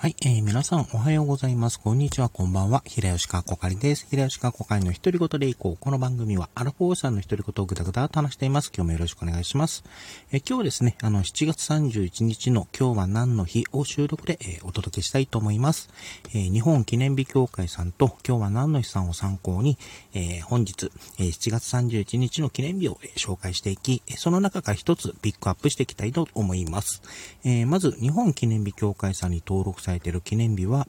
[0.00, 1.78] はい、えー、皆さんおはようございます。
[1.78, 2.82] こんにちは、こんばんは。
[2.86, 4.06] 平吉川こかりです。
[4.08, 5.76] 平吉川こかりの一人ごとでいこう。
[5.78, 8.72] この番組はアラフォーさんの一人ごとをぐだぐだと話しています。
[8.74, 9.84] 今日もよろしくお願いします。
[10.32, 15.90] えー、今日ですね、あの、7月31日の今日は何の日を収録で、えー、お届けしたいと思います。
[16.30, 19.76] えー、日本記念日協会さんと今日は何の日さんを参考に、
[20.14, 27.02] え、本日、え、7月31日の記念日を、え、紹介していき、その中から一つピックアップしていきたいと思います。
[27.44, 30.86] え、まず、日本記念日協会さんに登録されている記念日は、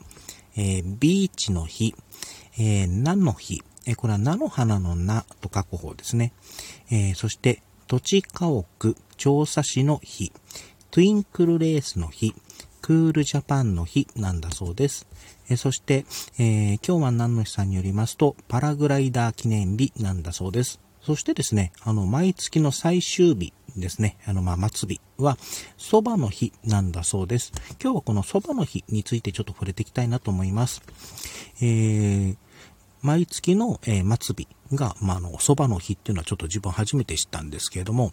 [0.56, 1.96] えー、ビーチの日、
[2.60, 6.34] えー、菜の日、えー、これは菜の花の菜と書く方ですね。
[6.92, 10.32] えー、そして、土地家屋調査士の日、
[10.92, 12.36] トゥインクルレースの日、
[12.82, 15.08] クールジャパンの日なんだそうです。
[15.50, 16.06] えそして、
[16.38, 20.80] えー、今日は何の日さんによりますと、パラグライダー記念日なんだそうです。
[21.04, 25.38] そしてですね、あの、毎月の最終日ですね、あの、ま、末日は、
[25.78, 27.52] 蕎麦の日なんだそうです。
[27.82, 30.82] 今日はこの蕎麦の日についてちょっと触れていきたいなと思います。
[31.60, 32.36] えー、
[33.02, 38.12] 毎月の、えー、末日が、まあ、の、蕎麦の日っていうのはちょっと自分初めて知ったんですけれども、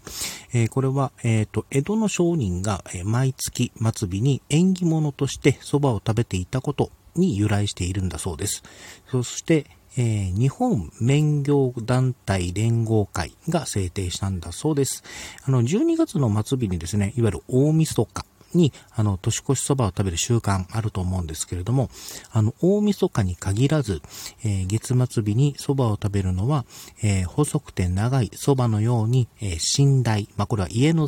[0.53, 8.63] えー、これは、えっ、ー、と、江戸の商人が、え毎月末日に縁起物として蕎麦を食べていたことに由来しているんだそうです。
[9.07, 9.65] そして、
[9.97, 15.03] えー、日本免業団体連合会が制定したんだそうです。
[15.43, 21.89] あの、12月の末日にですね、いわゆる大晦日に、あの、年越しそばを食べる習慣あると思うんですけれども、
[22.31, 24.01] あの、大晦日に限らず、
[24.43, 26.65] えー、月末日にそばを食べるのは、
[27.03, 31.07] えー、細くて長いそばのように、えー、寝台、まあ、これは家の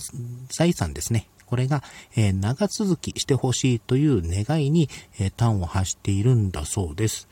[0.50, 1.28] 財産ですね。
[1.52, 1.84] これが、
[2.16, 4.88] え、長続きしてほしいという願いに、
[5.20, 7.28] えー、端を発しているんだそうです。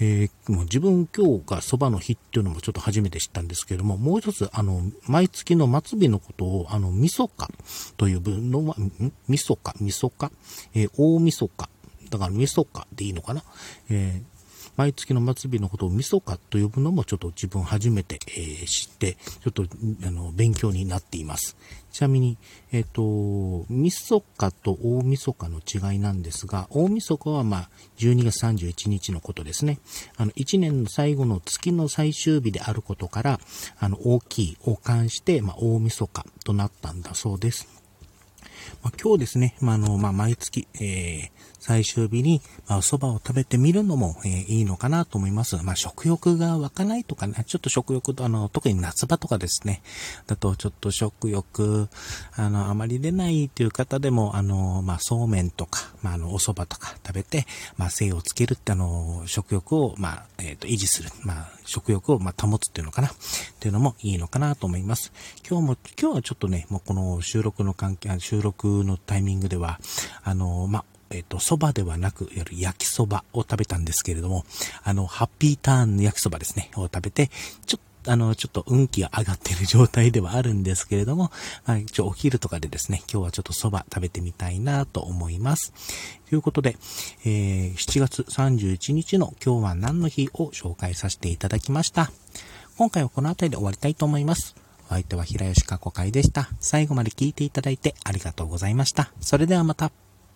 [0.00, 7.50] えー、もう自分今日が蕎麦の日っていうのもちょっと初めて知ったんですけれども、もう一つ、あの、毎月の末日のことを、あの、みそか
[7.96, 9.12] という分の、ん？
[9.28, 10.32] みそか、みそか、
[10.74, 11.68] えー、大みそか、
[12.10, 13.44] だからみそかでいいのかな、
[13.90, 14.31] えー、
[14.76, 19.64] 毎月の末日のことをみそかと呼ぶのもちょっと自分初めて、えー、知って、ちょっと
[20.06, 21.56] あの勉強になっています。
[21.92, 22.38] ちなみに、
[22.72, 29.78] えっ、ー、と、みそかと大晦日の違いなんですが、大晦日はまあ12月31日のことですね。
[30.16, 33.40] あの、1年の最後の月の最終日であることから、
[33.78, 37.68] あの、大きいを冠して、まあ、大晦日となったんだそうです。
[38.82, 45.56] まあ、今日ですね、まあ、の、まあ、毎月、えー、最終日に、まあ、お蕎麦を食べてみるのも、えー、いいのかなと思います。
[45.62, 49.82] まあ、食欲が湧かないとかね、ちょっと食欲と、あの、特に夏場とかですね、
[50.26, 51.88] だとちょっと食欲、
[52.34, 57.46] あの、あまり出ないという方でも、あの、まあ、そうめんとか、まあ、あの、お蕎麦とか食べて、
[57.76, 63.12] まあ、精をつけるって、あの、食欲を、まあ、えっ、ー、と、維持する、まあ、食欲を、まあ、保つっていうのかな、っ
[63.60, 65.12] ていうのもいいのかなと思います。
[65.48, 68.51] 今日も、今日はちょっとね、もうこの収録の関係、収録
[68.84, 69.78] のタイミングでは、
[70.22, 74.44] あの、ま、えっ、と、蕎麦ではなく、いわゆる焼き蕎麦を食べたんですけれども、
[74.82, 77.30] あの、ハッピーターンの焼き蕎麦ですね、を食べて、
[77.66, 81.30] ちょっとあの、ちょっと運気が上がっている状態ではあるんですけれども、
[81.66, 85.72] まあ、一応お昼とかでですね、今日はちょっと蕎麦食べてみたいなと思います。
[86.28, 86.76] ということで、
[87.24, 92.10] えー、7月31日の今日は何の日を紹介させていただきました。
[92.76, 94.61] 今回はこの辺りで終わりたいと思います。
[94.92, 96.48] 相手は平吉過去会でした。
[96.60, 99.12] 最後まで聞いていただいてありがとうございました。
[99.20, 99.90] それではまた。